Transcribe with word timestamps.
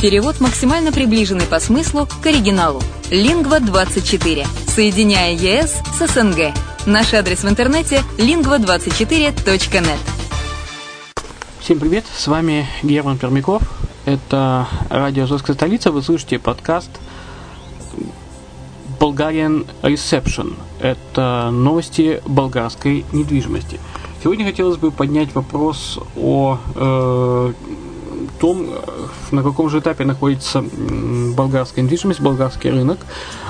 Перевод 0.00 0.40
максимально 0.40 0.92
приближенный 0.92 1.46
по 1.46 1.58
смыслу 1.58 2.06
к 2.22 2.26
оригиналу. 2.26 2.82
Лингва24. 3.10 4.46
Соединяя 4.68 5.32
ЕС 5.32 5.80
с 5.98 6.06
СНГ. 6.06 6.52
Наш 6.84 7.14
адрес 7.14 7.42
в 7.44 7.48
интернете 7.48 8.02
lingva24.net. 8.18 9.98
Всем 11.60 11.78
привет, 11.80 12.04
с 12.14 12.26
вами 12.26 12.68
Герман 12.82 13.16
Пермяков. 13.16 13.62
Это 14.04 14.68
радио 14.90 15.24
Азовская 15.24 15.56
столица. 15.56 15.90
Вы 15.90 16.02
слышите 16.02 16.38
подкаст 16.38 16.90
Bulgarian 19.00 19.66
Reception. 19.80 20.56
Это 20.78 21.48
новости 21.50 22.20
болгарской 22.26 23.06
недвижимости. 23.12 23.80
Сегодня 24.22 24.44
хотелось 24.44 24.76
бы 24.76 24.90
поднять 24.90 25.34
вопрос 25.34 25.98
о 26.16 26.58
э, 26.74 27.52
том, 28.38 28.68
на 29.30 29.42
каком 29.42 29.70
же 29.70 29.80
этапе 29.80 30.04
находится 30.04 30.62
болгарская 30.62 31.84
недвижимость, 31.84 32.20
болгарский 32.20 32.70
рынок. 32.70 32.98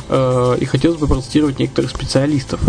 Э, 0.09 0.56
и 0.60 0.64
хотелось 0.64 0.98
бы 0.98 1.06
процитировать 1.06 1.59
некоторых 1.59 1.90
специалистов. 1.90 2.60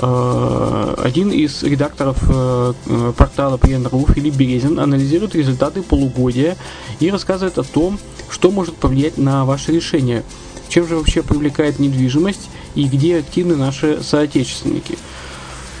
Э, 0.00 0.94
один 1.02 1.30
из 1.30 1.62
редакторов 1.62 2.18
э, 2.28 2.72
портала 3.16 3.56
Приен.ру, 3.56 4.06
Филипп 4.06 4.34
Березин, 4.34 4.78
анализирует 4.78 5.34
результаты 5.34 5.82
полугодия 5.82 6.56
и 7.00 7.10
рассказывает 7.10 7.58
о 7.58 7.64
том, 7.64 7.98
что 8.30 8.50
может 8.50 8.76
повлиять 8.76 9.18
на 9.18 9.44
ваше 9.44 9.72
решение. 9.72 10.22
Чем 10.68 10.86
же 10.86 10.96
вообще 10.96 11.22
привлекает 11.22 11.78
недвижимость 11.78 12.50
и 12.74 12.84
где 12.84 13.18
активны 13.18 13.56
наши 13.56 14.02
соотечественники? 14.02 14.98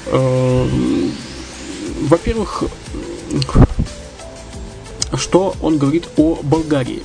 Э, 0.06 0.66
во-первых, 2.08 2.64
что 5.14 5.54
он 5.62 5.78
говорит 5.78 6.08
о 6.16 6.38
Болгарии? 6.42 7.02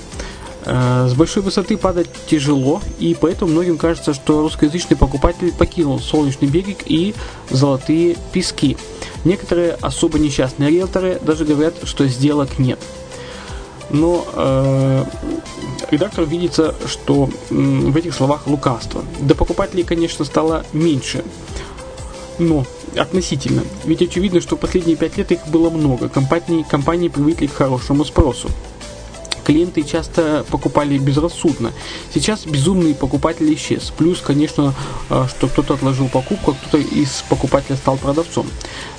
Э, 0.66 1.08
с 1.10 1.14
большой 1.14 1.44
высоты 1.44 1.78
падать 1.78 2.10
тяжело, 2.28 2.82
и 3.00 3.16
поэтому 3.20 3.52
многим 3.52 3.78
кажется, 3.78 4.14
что 4.14 4.42
русскоязычный 4.42 4.96
покупатель 4.96 5.52
покинул 5.54 6.00
Солнечный 6.00 6.48
берег 6.48 6.80
и 6.86 7.14
Золотые 7.50 8.16
пески. 8.32 8.78
Некоторые 9.26 9.78
особо 9.82 10.20
несчастные 10.20 10.70
риэлторы 10.70 11.20
даже 11.22 11.46
говорят, 11.46 11.76
что 11.84 12.08
сделок 12.08 12.60
нет. 12.60 12.80
Но 13.90 14.26
э, 14.34 15.06
редактор 15.92 16.26
видится, 16.26 16.74
что 16.88 17.30
э, 17.50 17.54
в 17.54 17.96
этих 17.96 18.14
словах 18.14 18.48
лукавство. 18.48 19.04
До 19.20 19.36
покупателей, 19.36 19.84
конечно, 19.84 20.26
стало 20.26 20.66
меньше. 20.74 21.24
Но 22.40 22.66
относительно. 22.98 23.64
Ведь 23.86 24.02
очевидно, 24.02 24.42
что 24.42 24.56
последние 24.56 24.96
пять 24.96 25.18
лет 25.18 25.32
их 25.32 25.48
было 25.48 25.70
много. 25.70 26.10
Компании, 26.10 26.66
компании 26.70 27.08
привыкли 27.10 27.48
к 27.48 27.54
хорошему 27.54 28.06
спросу 28.06 28.50
клиенты 29.44 29.84
часто 29.84 30.46
покупали 30.50 30.98
безрассудно. 30.98 31.72
Сейчас 32.14 32.46
безумный 32.46 32.96
покупатель 32.96 33.54
исчез. 33.54 33.92
Плюс, 33.96 34.20
конечно, 34.20 34.74
э, 35.10 35.26
что 35.30 35.48
кто-то 35.48 35.76
отложил 35.76 36.08
покупку, 36.08 36.52
а 36.52 36.54
кто-то 36.54 36.78
из 36.78 37.24
покупателя 37.30 37.76
стал 37.76 37.98
продавцом. 37.98 38.48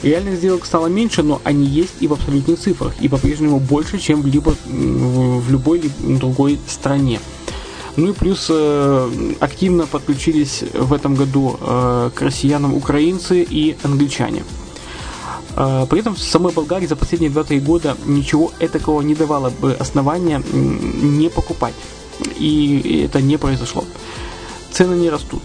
Реальных 0.03 0.37
сделок 0.37 0.67
стало 0.67 0.87
меньше, 0.87 1.23
но 1.23 1.41
они 1.45 1.67
есть 1.67 1.95
и 2.01 2.07
в 2.07 2.13
абсолютных 2.13 2.59
цифрах, 2.61 2.95
и 3.01 3.09
по-прежнему 3.09 3.59
больше, 3.59 3.99
чем 3.99 4.23
в, 4.23 4.27
либо, 4.27 4.55
в 4.65 5.51
любой 5.51 5.83
другой 5.99 6.59
стране. 6.69 7.21
Ну 7.97 8.11
и 8.11 8.13
плюс 8.13 8.47
э, 8.51 9.11
активно 9.41 9.87
подключились 9.87 10.65
в 10.73 10.93
этом 10.93 11.15
году 11.15 11.59
э, 11.61 12.11
к 12.15 12.23
россиянам 12.23 12.75
украинцы 12.75 13.43
и 13.43 13.77
англичане. 13.83 14.45
А, 15.57 15.87
при 15.87 16.01
этом 16.01 16.15
в 16.15 16.19
самой 16.19 16.53
Болгарии 16.53 16.87
за 16.87 16.97
последние 16.97 17.31
2-3 17.31 17.61
года 17.61 17.97
ничего 18.05 18.53
этакого 18.59 19.01
не 19.03 19.15
давало 19.15 19.51
бы 19.51 19.75
основания 19.75 20.43
не 20.53 21.29
покупать. 21.29 21.75
И 22.37 23.05
это 23.07 23.21
не 23.21 23.37
произошло. 23.37 23.85
Цены 24.73 24.95
не 24.95 25.11
растут. 25.11 25.43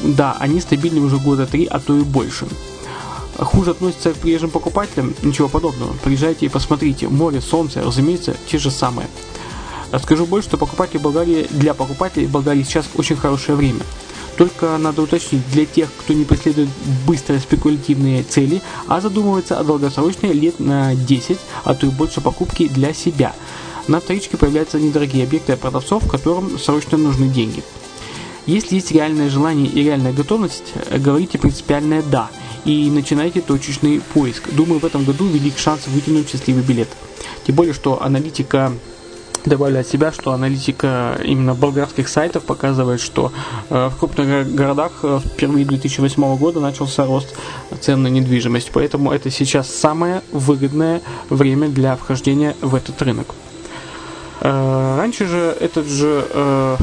Да, 0.00 0.36
они 0.40 0.60
стабильны 0.60 1.00
уже 1.00 1.18
года 1.18 1.46
3, 1.46 1.66
а 1.66 1.78
то 1.78 1.96
и 1.96 2.02
больше. 2.02 2.46
Хуже 3.38 3.70
относятся 3.70 4.12
к 4.12 4.16
приезжим 4.16 4.50
покупателям? 4.50 5.14
Ничего 5.22 5.48
подобного. 5.48 5.94
Приезжайте 6.02 6.46
и 6.46 6.48
посмотрите. 6.48 7.08
Море, 7.08 7.40
солнце, 7.40 7.82
разумеется, 7.82 8.36
те 8.50 8.58
же 8.58 8.70
самые. 8.70 9.08
Скажу 10.00 10.26
больше, 10.26 10.48
что 10.48 10.56
покупатели 10.58 10.98
Болгарии, 10.98 11.46
для 11.50 11.74
покупателей 11.74 12.26
Болгарии 12.26 12.62
сейчас 12.62 12.86
очень 12.94 13.16
хорошее 13.16 13.56
время. 13.56 13.80
Только 14.36 14.78
надо 14.78 15.02
уточнить, 15.02 15.46
для 15.52 15.66
тех, 15.66 15.88
кто 15.98 16.14
не 16.14 16.24
преследует 16.24 16.70
быстрые 17.06 17.40
спекулятивные 17.40 18.22
цели, 18.22 18.62
а 18.88 19.00
задумывается 19.00 19.58
о 19.58 19.64
долгосрочной 19.64 20.32
лет 20.32 20.58
на 20.58 20.94
10, 20.94 21.38
а 21.64 21.74
то 21.74 21.86
и 21.86 21.90
больше 21.90 22.20
покупки 22.20 22.68
для 22.68 22.94
себя. 22.94 23.34
На 23.88 24.00
вторичке 24.00 24.36
появляются 24.36 24.80
недорогие 24.80 25.24
объекты 25.24 25.56
продавцов, 25.56 26.08
которым 26.08 26.58
срочно 26.58 26.96
нужны 26.96 27.28
деньги. 27.28 27.62
Если 28.46 28.76
есть 28.76 28.90
реальное 28.90 29.28
желание 29.28 29.66
и 29.68 29.82
реальная 29.82 30.12
готовность, 30.12 30.72
говорите 30.90 31.38
принципиальное 31.38 32.02
«да» 32.02 32.30
и 32.64 32.90
начинайте 32.90 33.40
точечный 33.40 34.00
поиск. 34.00 34.50
Думаю, 34.52 34.80
в 34.80 34.84
этом 34.84 35.04
году 35.04 35.26
велик 35.26 35.58
шанс 35.58 35.86
вытянуть 35.86 36.30
счастливый 36.30 36.62
билет. 36.62 36.88
Тем 37.46 37.56
более, 37.56 37.74
что 37.74 38.02
аналитика 38.02 38.72
добавлю 39.44 39.80
от 39.80 39.86
себя, 39.86 40.12
что 40.12 40.32
аналитика 40.32 41.18
именно 41.24 41.54
болгарских 41.54 42.08
сайтов 42.08 42.44
показывает, 42.44 43.00
что 43.00 43.32
э, 43.70 43.88
в 43.88 43.98
крупных 43.98 44.54
городах 44.54 44.92
э, 45.02 45.20
впервые 45.24 45.64
2008 45.64 46.36
года 46.36 46.60
начался 46.60 47.04
рост 47.06 47.34
цен 47.80 48.02
на 48.02 48.08
недвижимость. 48.08 48.70
Поэтому 48.72 49.12
это 49.12 49.30
сейчас 49.30 49.68
самое 49.68 50.22
выгодное 50.32 51.02
время 51.30 51.68
для 51.68 51.96
вхождения 51.96 52.54
в 52.60 52.74
этот 52.74 53.00
рынок. 53.02 53.34
Э, 54.40 54.96
раньше 54.96 55.26
же 55.26 55.56
этот 55.60 55.86
же 55.86 56.78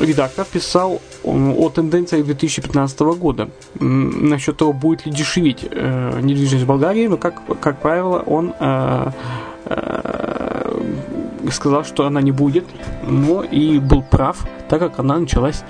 редактор 0.00 0.44
писал 0.44 1.00
о 1.22 1.68
тенденциях 1.70 2.24
2015 2.26 3.00
года 3.16 3.48
насчет 3.78 4.56
того, 4.56 4.72
будет 4.72 5.06
ли 5.06 5.12
дешеветь 5.12 5.62
недвижимость 5.62 6.64
в 6.64 6.66
Болгарии, 6.66 7.06
но 7.06 7.16
как, 7.16 7.40
как 7.60 7.80
правило 7.80 8.18
он 8.26 8.52
сказал, 11.54 11.84
что 11.84 12.06
она 12.06 12.20
не 12.20 12.32
будет, 12.32 12.64
но 13.06 13.42
и 13.42 13.78
был 13.78 14.02
прав, 14.02 14.46
так 14.68 14.80
как 14.80 14.98
она 14.98 15.18
началась, 15.18 15.64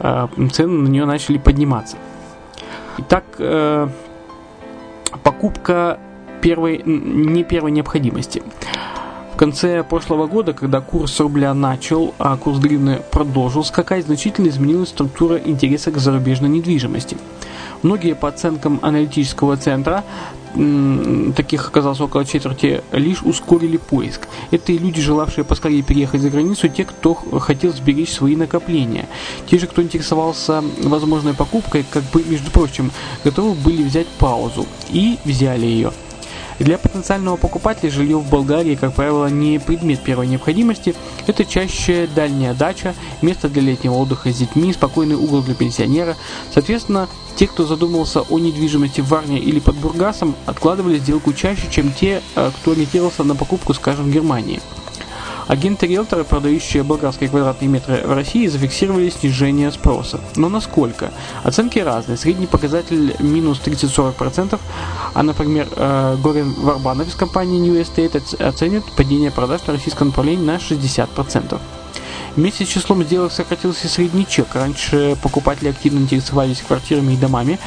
э, 0.00 0.28
цены 0.52 0.82
на 0.82 0.88
нее 0.88 1.04
начали 1.04 1.38
подниматься. 1.38 1.96
Итак, 2.98 3.24
э, 3.38 3.88
покупка 5.22 5.98
первой, 6.40 6.82
не 6.84 7.44
первой 7.44 7.70
необходимости. 7.70 8.42
В 9.34 9.38
конце 9.38 9.82
прошлого 9.82 10.26
года, 10.26 10.54
когда 10.54 10.80
курс 10.80 11.20
рубля 11.20 11.52
начал, 11.52 12.14
а 12.18 12.38
курс 12.38 12.58
гривны 12.58 13.00
продолжил 13.10 13.64
скакать, 13.64 14.06
значительно 14.06 14.48
изменилась 14.48 14.88
структура 14.88 15.36
интереса 15.36 15.90
к 15.90 15.98
зарубежной 15.98 16.48
недвижимости. 16.48 17.18
Многие 17.82 18.14
по 18.14 18.28
оценкам 18.28 18.80
аналитического 18.82 19.56
центра 19.56 20.04
таких 21.36 21.68
оказалось 21.68 22.00
около 22.00 22.24
четверти, 22.24 22.82
лишь 22.92 23.22
ускорили 23.22 23.76
поиск. 23.76 24.22
Это 24.50 24.72
и 24.72 24.78
люди, 24.78 25.00
желавшие 25.00 25.44
поскорее 25.44 25.82
переехать 25.82 26.22
за 26.22 26.30
границу, 26.30 26.68
те, 26.68 26.84
кто 26.84 27.14
хотел 27.14 27.72
сберечь 27.72 28.12
свои 28.12 28.36
накопления. 28.36 29.06
Те 29.46 29.58
же, 29.58 29.66
кто 29.66 29.82
интересовался 29.82 30.64
возможной 30.82 31.34
покупкой, 31.34 31.84
как 31.90 32.04
бы, 32.04 32.24
между 32.24 32.50
прочим, 32.50 32.90
готовы 33.22 33.54
были 33.54 33.82
взять 33.82 34.06
паузу 34.06 34.66
и 34.88 35.18
взяли 35.24 35.66
ее. 35.66 35.92
Для 36.58 36.78
потенциального 36.78 37.36
покупателя 37.36 37.90
жилье 37.90 38.16
в 38.16 38.30
Болгарии, 38.30 38.76
как 38.76 38.94
правило, 38.94 39.26
не 39.26 39.58
предмет 39.58 40.00
первой 40.02 40.26
необходимости. 40.26 40.94
Это 41.26 41.44
чаще 41.44 42.08
дальняя 42.14 42.54
дача, 42.54 42.94
место 43.20 43.48
для 43.48 43.62
летнего 43.62 43.94
отдыха 43.94 44.32
с 44.32 44.36
детьми, 44.36 44.72
спокойный 44.72 45.16
угол 45.16 45.42
для 45.42 45.54
пенсионера. 45.54 46.16
Соответственно, 46.52 47.08
те, 47.36 47.46
кто 47.46 47.66
задумался 47.66 48.22
о 48.22 48.38
недвижимости 48.38 49.02
в 49.02 49.08
Варне 49.08 49.38
или 49.38 49.60
под 49.60 49.76
Бургасом, 49.76 50.34
откладывали 50.46 50.98
сделку 50.98 51.34
чаще, 51.34 51.68
чем 51.70 51.92
те, 51.92 52.22
э, 52.34 52.50
кто 52.56 52.72
ориентировался 52.72 53.24
на 53.24 53.36
покупку, 53.36 53.74
скажем, 53.74 54.06
в 54.06 54.10
Германии. 54.10 54.60
Агенты-риэлторы, 55.48 56.24
продающие 56.24 56.82
болгарские 56.82 57.28
квадратные 57.28 57.68
метры 57.68 58.02
в 58.04 58.12
России, 58.12 58.46
зафиксировали 58.46 59.10
снижение 59.10 59.70
спроса. 59.70 60.20
Но 60.34 60.48
насколько? 60.48 61.12
Оценки 61.44 61.78
разные. 61.78 62.16
Средний 62.16 62.46
показатель 62.46 63.14
минус 63.20 63.60
30-40%, 63.64 64.58
а, 65.14 65.22
например, 65.22 65.68
э, 65.76 66.16
Горин 66.22 66.52
Варбанов 66.54 67.08
из 67.08 67.14
компании 67.14 67.60
New 67.60 67.80
Estate 67.80 68.42
оценит 68.42 68.84
падение 68.96 69.30
продаж 69.30 69.66
на 69.66 69.74
российском 69.74 70.08
направлении 70.08 70.44
на 70.44 70.58
60%. 70.58 71.60
Вместе 72.34 72.66
с 72.66 72.68
числом 72.68 73.02
сделок 73.02 73.32
сократился 73.32 73.88
средний 73.88 74.26
чек. 74.26 74.48
Раньше 74.54 75.16
покупатели 75.22 75.68
активно 75.68 76.00
интересовались 76.00 76.60
квартирами 76.60 77.14
и 77.14 77.16
домами, 77.16 77.58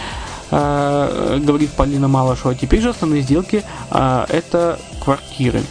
э, 0.51 1.39
говорит 1.41 1.71
Полина 1.71 2.07
Малышева. 2.07 2.53
Теперь 2.55 2.81
же 2.81 2.89
основные 2.89 3.21
сделки 3.21 3.63
э, 3.89 4.25
это 4.29 4.79
квартиры. 5.01 5.63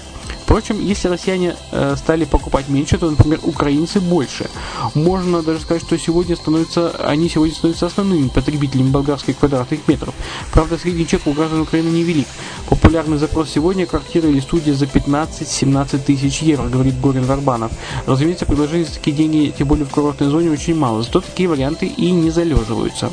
Впрочем, 0.49 0.81
если 0.81 1.09
россияне 1.09 1.57
э, 1.73 1.95
стали 1.99 2.25
покупать 2.25 2.71
меньше, 2.71 2.97
то, 2.97 3.11
например, 3.11 3.39
украинцы 3.43 4.01
больше. 4.01 4.49
Можно 4.95 5.43
даже 5.43 5.61
сказать, 5.61 5.83
что 5.83 5.99
сегодня 5.99 6.37
становятся, 6.37 6.89
они 7.05 7.29
сегодня 7.29 7.55
становятся 7.55 7.85
основными 7.85 8.29
потребителями 8.29 8.89
болгарских 8.89 9.37
квадратных 9.37 9.87
метров. 9.87 10.15
Правда, 10.51 10.79
средний 10.79 11.07
чек 11.07 11.27
у 11.27 11.35
граждан 11.35 11.61
Украины 11.61 11.91
невелик. 11.91 12.27
Популярный 12.71 13.19
запрос 13.19 13.51
сегодня– 13.51 13.85
квартира 13.87 14.27
или 14.27 14.41
студия 14.41 14.73
за 14.73 14.87
15-17 14.87 15.99
тысяч 15.99 16.41
евро, 16.41 16.67
говорит 16.67 16.99
Горин 16.99 17.25
Варбанов. 17.27 17.71
Разумеется, 18.07 18.47
предложений 18.47 18.85
за 18.85 18.95
такие 18.95 19.15
деньги, 19.15 19.53
тем 19.57 19.69
более 19.69 19.85
в 19.85 19.91
курортной 19.91 20.31
зоне, 20.31 20.51
очень 20.51 20.77
мало. 20.77 21.03
Зато 21.03 21.21
такие 21.21 21.51
варианты 21.51 21.85
и 21.85 22.11
не 22.11 22.31
залеживаются. 22.31 23.11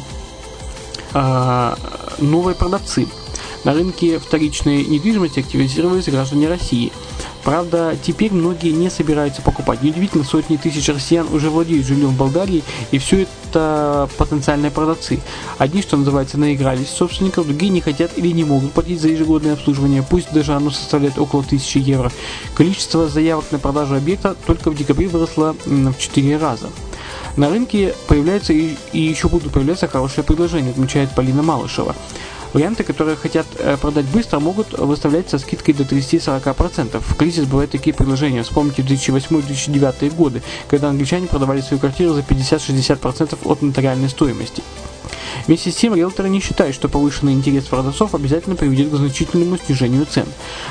А, 1.12 1.78
новые 2.20 2.56
продавцы. 2.56 3.08
На 3.66 3.74
рынке 3.74 4.20
вторичной 4.20 4.86
недвижимости 4.86 5.42
активизировались 5.42 6.08
граждане 6.08 6.48
России– 6.48 6.94
Правда, 7.46 7.96
теперь 8.02 8.34
многие 8.34 8.72
не 8.72 8.90
собираются 8.90 9.44
покупать. 9.44 9.84
Неудивительно, 9.84 10.24
сотни 10.24 10.58
тысяч 10.58 10.90
россиян 10.90 11.28
уже 11.32 11.52
владеют 11.52 11.86
жильем 11.86 12.10
в 12.10 12.18
Болгарии, 12.18 12.64
и 12.90 12.98
все 12.98 13.22
это 13.22 14.10
потенциальные 14.18 14.72
продавцы. 14.72 15.22
Одни, 15.60 15.84
что 15.84 15.96
называется, 15.96 16.40
наигрались 16.40 16.90
собственников, 16.90 17.46
другие 17.46 17.70
не 17.70 17.82
хотят 17.82 18.18
или 18.18 18.30
не 18.32 18.44
могут 18.44 18.72
платить 18.72 19.00
за 19.00 19.10
ежегодное 19.10 19.54
обслуживание, 19.54 20.04
пусть 20.04 20.34
даже 20.34 20.54
оно 20.54 20.72
составляет 20.72 21.20
около 21.20 21.44
1000 21.44 21.78
евро. 21.80 22.12
Количество 22.56 23.08
заявок 23.08 23.46
на 23.52 23.60
продажу 23.60 23.96
объекта 23.96 24.36
только 24.48 24.72
в 24.72 24.76
декабре 24.76 25.08
выросло 25.08 25.56
в 25.66 25.98
4 26.00 26.38
раза. 26.38 26.70
На 27.38 27.50
рынке 27.50 27.94
появляются 28.08 28.54
и, 28.54 28.76
и 28.92 29.02
еще 29.02 29.30
будут 29.30 29.54
появляться 29.54 29.88
хорошие 29.88 30.24
предложения, 30.24 30.72
отмечает 30.72 31.14
Полина 31.14 31.44
Малышева. 31.44 31.96
Варианты, 32.56 32.86
которые 32.86 33.18
хотят 33.18 33.46
э, 33.60 33.76
продать 33.76 34.06
быстро, 34.06 34.40
могут 34.40 34.72
выставлять 34.80 35.30
со 35.30 35.40
скидкой 35.40 35.74
до 35.74 35.84
30-40%. 35.84 37.02
В 37.02 37.16
кризис 37.18 37.44
бывают 37.44 37.72
такие 37.72 37.94
предложения. 37.94 38.44
Вспомните 38.44 38.82
2008-2009 38.82 40.16
годы, 40.16 40.42
когда 40.70 40.88
англичане 40.88 41.28
продавали 41.28 41.60
свою 41.60 41.82
квартиру 41.82 42.14
за 42.14 42.22
50-60% 42.22 43.40
от 43.44 43.62
нотариальной 43.62 44.08
стоимости. 44.08 44.64
Вместе 45.48 45.72
с 45.72 45.76
тем, 45.76 45.94
риэлторы 45.94 46.30
не 46.30 46.40
считают, 46.40 46.76
что 46.76 46.90
повышенный 46.90 47.34
интерес 47.34 47.66
продавцов 47.66 48.16
обязательно 48.16 48.56
приведет 48.56 48.90
к 48.92 48.96
значительному 48.96 49.58
снижению 49.58 50.06
цен. 50.06 50.26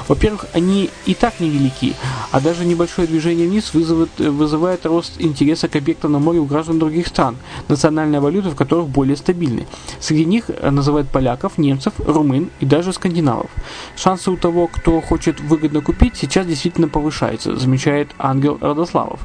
Во-первых, 0.08 0.46
они 0.52 0.90
и 1.06 1.14
так 1.14 1.40
невелики, 1.40 1.94
а 2.30 2.40
даже 2.40 2.64
небольшое 2.64 3.06
движение 3.06 3.48
вниз 3.48 3.72
вызывает, 3.74 4.18
вызывает 4.18 4.86
рост 4.86 5.12
интереса 5.18 5.68
к 5.68 5.76
объектам 5.76 6.12
на 6.12 6.18
море 6.18 6.40
у 6.40 6.44
граждан 6.44 6.78
других 6.78 7.06
стран, 7.06 7.36
национальная 7.68 8.20
валюта 8.20 8.50
в 8.50 8.56
которых 8.56 8.88
более 8.88 9.16
стабильны. 9.16 9.66
Среди 10.00 10.24
них 10.24 10.46
называют 10.62 11.08
поляков, 11.08 11.58
немцев, 11.58 11.94
румын 11.98 12.50
и 12.60 12.66
даже 12.66 12.92
скандинавов. 12.92 13.50
Шансы 13.96 14.30
у 14.30 14.36
того, 14.36 14.66
кто 14.66 15.00
хочет 15.00 15.40
выгодно 15.40 15.80
купить, 15.80 16.16
сейчас 16.16 16.46
действительно 16.46 16.88
повышаются, 16.88 17.56
замечает 17.56 18.10
Ангел 18.18 18.58
Радославов 18.60 19.20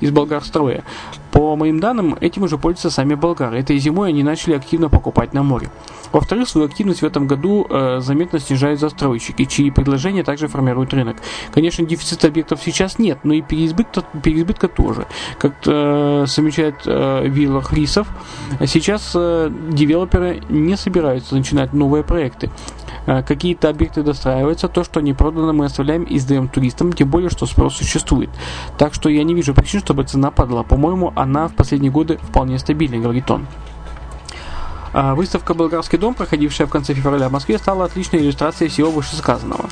из 0.00 0.10
Болгарстроя. 0.10 0.84
По 1.34 1.56
моим 1.56 1.80
данным, 1.80 2.16
этим 2.20 2.44
уже 2.44 2.58
пользуются 2.58 2.90
сами 2.90 3.14
болгары. 3.14 3.58
Этой 3.58 3.76
зимой 3.78 4.10
они 4.10 4.22
начали 4.22 4.54
активно 4.54 4.88
покупать 4.88 5.34
на 5.34 5.42
море. 5.42 5.68
Во-вторых, 6.12 6.48
свою 6.48 6.68
активность 6.68 7.02
в 7.02 7.04
этом 7.04 7.26
году 7.26 7.66
э, 7.68 7.98
заметно 7.98 8.38
снижают 8.38 8.78
застройщики, 8.78 9.44
чьи 9.44 9.72
предложения 9.72 10.22
также 10.22 10.46
формируют 10.46 10.94
рынок. 10.94 11.16
Конечно, 11.52 11.84
дефицита 11.84 12.28
объектов 12.28 12.60
сейчас 12.64 13.00
нет, 13.00 13.18
но 13.24 13.34
и 13.34 13.42
переизбытка, 13.42 14.04
переизбытка 14.22 14.68
тоже. 14.68 15.08
Как 15.40 15.54
э, 15.66 16.24
замечает 16.28 16.76
э, 16.86 17.26
Вилла 17.26 17.62
Хрисов, 17.62 18.06
сейчас 18.64 19.10
э, 19.16 19.50
девелоперы 19.70 20.40
не 20.48 20.76
собираются 20.76 21.34
начинать 21.34 21.72
новые 21.72 22.04
проекты. 22.04 22.48
Э, 23.06 23.22
какие-то 23.22 23.68
объекты 23.68 24.02
достраиваются, 24.02 24.68
то, 24.68 24.84
что 24.84 25.00
не 25.00 25.12
продано, 25.12 25.52
мы 25.52 25.66
оставляем 25.66 26.04
и 26.04 26.18
сдаем 26.18 26.48
туристам, 26.48 26.92
тем 26.92 27.10
более, 27.10 27.30
что 27.30 27.46
спрос 27.46 27.76
существует. 27.76 28.30
Так 28.78 28.94
что 28.94 29.08
я 29.08 29.24
не 29.24 29.34
вижу 29.34 29.54
причин, 29.54 29.80
чтобы 29.80 30.04
цена 30.04 30.30
падала. 30.30 30.62
По-моему, 30.62 31.12
она 31.14 31.48
в 31.48 31.54
последние 31.54 31.92
годы 31.92 32.18
вполне 32.22 32.58
стабильна, 32.58 32.98
говорит 32.98 33.30
он. 33.30 33.46
А, 34.92 35.14
выставка 35.14 35.54
«Болгарский 35.54 35.98
дом», 35.98 36.14
проходившая 36.14 36.66
в 36.66 36.70
конце 36.70 36.94
февраля 36.94 37.28
в 37.28 37.32
Москве, 37.32 37.58
стала 37.58 37.84
отличной 37.84 38.20
иллюстрацией 38.20 38.70
всего 38.70 38.90
вышесказанного. 38.90 39.68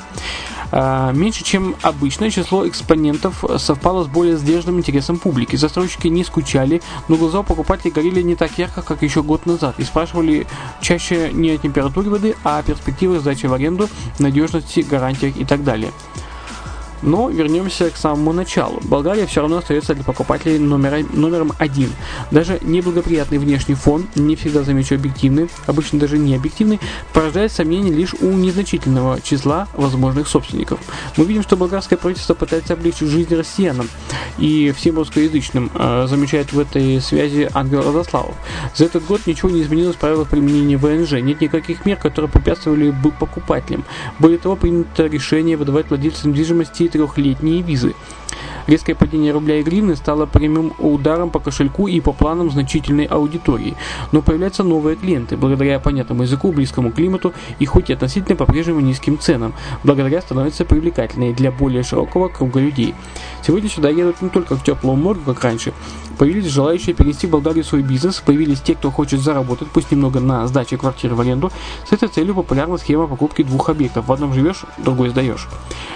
А, 0.75 1.11
меньше, 1.11 1.43
чем 1.43 1.75
обычно, 1.83 2.31
число 2.31 2.67
экспонентов 2.67 3.43
совпало 3.57 4.05
с 4.05 4.07
более 4.07 4.37
сдержанным 4.37 4.79
интересом 4.79 5.19
публики. 5.19 5.55
Застройщики 5.55 6.07
не 6.07 6.23
скучали, 6.23 6.81
но 7.07 7.15
глаза 7.15 7.41
у 7.41 7.43
покупателей 7.43 7.91
горели 7.91 8.23
не 8.23 8.35
так 8.35 8.57
ярко, 8.57 8.81
как 8.81 9.03
еще 9.03 9.21
год 9.21 9.45
назад, 9.45 9.75
и 9.77 9.83
спрашивали 9.83 10.47
чаще 10.81 11.29
не 11.31 11.51
о 11.51 11.57
температуре 11.59 12.09
воды, 12.09 12.35
а 12.43 12.57
о 12.57 12.63
перспективах 12.63 13.21
сдачи 13.21 13.45
в 13.45 13.53
аренду, 13.53 13.87
надежности, 14.17 14.79
гарантиях 14.79 15.37
и 15.37 15.45
так 15.45 15.63
далее. 15.63 15.91
Но 17.03 17.29
вернемся 17.29 17.89
к 17.89 17.97
самому 17.97 18.33
началу. 18.33 18.79
Болгария 18.83 19.27
все 19.27 19.41
равно 19.41 19.57
остается 19.57 19.93
для 19.93 20.03
покупателей 20.03 20.57
номер, 20.57 21.05
номером 21.13 21.51
один. 21.59 21.89
Даже 22.31 22.59
неблагоприятный 22.61 23.37
внешний 23.37 23.75
фон, 23.75 24.07
не 24.15 24.35
всегда 24.35 24.63
замечу 24.63 24.95
объективный, 24.95 25.49
обычно 25.67 25.99
даже 25.99 26.17
не 26.17 26.35
объективный, 26.35 26.79
порождает 27.13 27.51
сомнения 27.51 27.91
лишь 27.91 28.13
у 28.15 28.27
незначительного 28.27 29.21
числа 29.21 29.67
возможных 29.73 30.27
собственников. 30.27 30.79
Мы 31.17 31.25
видим, 31.25 31.43
что 31.43 31.57
болгарское 31.57 31.99
правительство 31.99 32.33
пытается 32.33 32.73
облегчить 32.73 33.09
жизнь 33.09 33.35
россиянам 33.35 33.89
и 34.37 34.73
всем 34.75 34.95
русскоязычным, 34.95 35.71
э, 35.73 36.07
замечает 36.07 36.53
в 36.53 36.59
этой 36.59 37.01
связи 37.01 37.49
Ангел 37.53 37.83
Родославов. 37.83 38.35
За 38.75 38.85
этот 38.85 39.05
год 39.05 39.21
ничего 39.27 39.49
не 39.49 39.61
изменилось 39.61 39.95
в 39.95 39.99
правилах 39.99 40.29
применения 40.29 40.77
ВНЖ. 40.77 41.13
Нет 41.13 41.41
никаких 41.41 41.85
мер, 41.85 41.97
которые 41.97 42.31
препятствовали 42.31 42.91
бы 42.91 43.11
покупателям. 43.11 43.83
Более 44.19 44.37
того, 44.37 44.55
принято 44.55 45.05
решение 45.05 45.57
выдавать 45.57 45.89
владельцам 45.89 46.31
недвижимости 46.31 46.83
трехлетние 46.93 47.63
визы. 47.63 47.95
Резкое 48.67 48.95
падение 48.95 49.33
рубля 49.33 49.59
и 49.59 49.63
гривны 49.63 49.95
стало 49.95 50.25
прямым 50.25 50.73
ударом 50.79 51.29
по 51.29 51.39
кошельку 51.39 51.87
и 51.87 51.99
по 51.99 52.13
планам 52.13 52.49
значительной 52.49 53.05
аудитории. 53.05 53.75
Но 54.11 54.21
появляются 54.21 54.63
новые 54.63 54.95
клиенты, 54.95 55.35
благодаря 55.37 55.79
понятному 55.79 56.23
языку, 56.23 56.51
близкому 56.51 56.91
климату 56.91 57.33
и 57.59 57.65
хоть 57.65 57.89
и 57.89 57.93
относительно 57.93 58.35
по-прежнему 58.35 58.79
низким 58.79 59.19
ценам, 59.19 59.53
благодаря 59.83 60.21
становятся 60.21 60.65
привлекательной 60.65 61.33
для 61.33 61.51
более 61.51 61.83
широкого 61.83 62.29
круга 62.29 62.59
людей. 62.59 62.95
Сегодня 63.45 63.69
сюда 63.69 63.89
едут 63.89 64.21
не 64.21 64.29
только 64.29 64.55
к 64.55 64.63
теплому 64.63 65.01
морю, 65.01 65.19
как 65.25 65.43
раньше. 65.43 65.73
Появились 66.17 66.51
желающие 66.51 66.95
перенести 66.95 67.27
в 67.27 67.31
Болгарию 67.31 67.63
свой 67.63 67.81
бизнес, 67.81 68.21
появились 68.25 68.61
те, 68.61 68.75
кто 68.75 68.91
хочет 68.91 69.19
заработать, 69.19 69.67
пусть 69.69 69.91
немного 69.91 70.19
на 70.19 70.47
сдаче 70.47 70.77
квартиры 70.77 71.15
в 71.15 71.21
аренду. 71.21 71.51
С 71.89 71.91
этой 71.91 72.07
целью 72.07 72.35
популярна 72.35 72.77
схема 72.77 73.07
покупки 73.07 73.43
двух 73.43 73.69
объектов. 73.69 74.07
В 74.07 74.11
одном 74.11 74.33
живешь, 74.33 74.63
другой 74.77 75.09
сдаешь. 75.09 75.47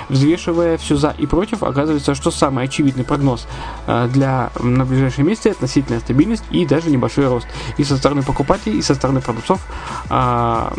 Взвешивая 0.09 0.77
все 0.77 0.95
за 0.95 1.13
и 1.17 1.25
против, 1.25 1.63
оказывается, 1.63 2.15
что 2.15 2.31
самый 2.57 2.65
очевидный 2.65 3.03
прогноз 3.03 3.47
э, 3.85 4.09
для 4.11 4.49
на 4.59 4.85
ближайшие 4.85 5.25
месяцы 5.25 5.47
относительная 5.47 5.99
стабильность 5.99 6.43
и 6.51 6.65
даже 6.65 6.89
небольшой 6.89 7.27
рост. 7.27 7.47
И 7.77 7.83
со 7.83 7.97
стороны 7.97 8.23
покупателей, 8.23 8.79
и 8.79 8.81
со 8.81 8.95
стороны 8.95 9.21
продавцов 9.21 9.59
а, 10.09 10.73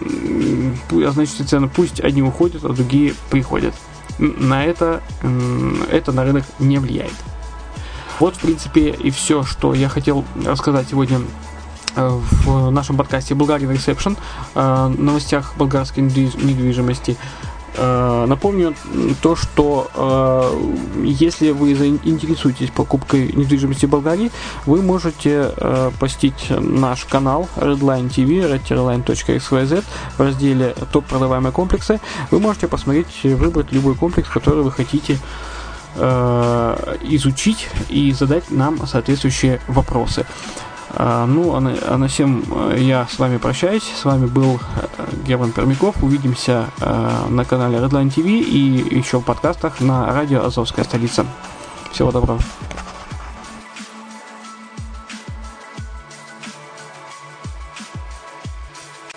значит 0.90 1.49
цены 1.49 1.68
пусть 1.68 2.00
одни 2.00 2.23
уходят, 2.23 2.64
а 2.64 2.70
другие 2.70 3.14
приходят. 3.30 3.75
На 4.18 4.64
это, 4.64 5.00
это 5.92 6.12
на 6.12 6.25
рынок 6.25 6.44
не 6.58 6.78
влияет. 6.78 7.12
Вот, 8.18 8.35
в 8.35 8.40
принципе, 8.40 8.90
и 8.90 9.11
все, 9.11 9.44
что 9.44 9.75
я 9.75 9.88
хотел 9.88 10.25
рассказать 10.44 10.88
сегодня 10.90 11.20
э, 11.94 12.20
в 12.44 12.70
нашем 12.70 12.97
подкасте 12.97 13.35
Bulgarian 13.35 13.73
Reception, 13.73 14.16
э, 14.56 14.94
новостях 14.99 15.54
болгарской 15.56 16.02
недвижимости. 16.02 17.16
Э, 17.80 18.26
напомню 18.26 18.75
то, 19.23 19.37
что 19.37 19.88
э, 19.94 21.04
если 21.04 21.50
вы 21.50 21.73
интересуетесь 21.73 22.70
покупкой 22.70 23.32
недвижимости 23.32 23.87
в 23.87 23.90
Болгарии, 23.90 24.32
вы 24.66 24.82
можете 24.82 25.52
э, 25.56 25.90
посетить 26.00 26.50
наш 26.50 27.04
канал 27.04 27.49
Redline 27.56 28.08
TV, 28.08 28.50
redline.xyz 28.52 29.85
в 30.16 30.20
разделе 30.20 30.75
топ 30.92 31.04
продаваемые 31.06 31.52
комплексы. 31.52 32.00
Вы 32.32 32.40
можете 32.40 32.66
посмотреть, 32.66 33.23
выбрать 33.23 33.70
любой 33.70 33.94
комплекс, 33.94 34.28
который 34.28 34.62
вы 34.62 34.73
хотите 34.73 35.18
изучить 35.97 37.68
и 37.88 38.12
задать 38.12 38.52
нам 38.52 38.87
соответствующие 38.87 39.61
вопросы. 39.66 40.26
А, 40.95 41.26
ну, 41.26 41.54
а 41.54 41.61
на, 41.61 41.75
а 41.87 41.99
на 41.99 42.09
всем 42.09 42.45
э, 42.50 42.76
я 42.78 43.07
с 43.07 43.18
вами 43.18 43.37
прощаюсь. 43.37 43.85
С 43.85 44.04
вами 44.04 44.26
был 44.26 44.57
э, 44.57 45.04
Герман 45.26 45.52
Пермяков. 45.52 46.02
Увидимся 46.02 46.66
э, 46.80 47.26
на 47.28 47.45
канале 47.45 47.78
Redline 47.78 48.14
TV 48.14 48.40
и 48.40 48.97
еще 48.97 49.18
в 49.18 49.25
подкастах 49.25 49.80
на 49.80 50.12
радио 50.12 50.45
Азовская 50.45 50.85
столица. 50.85 51.26
Всего 51.92 52.11
доброго. 52.11 52.40